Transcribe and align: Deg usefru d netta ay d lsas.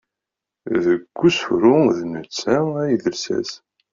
Deg 0.85 1.17
usefru 1.25 1.75
d 1.97 1.99
netta 2.11 2.57
ay 2.83 2.93
d 3.03 3.05
lsas. 3.15 3.51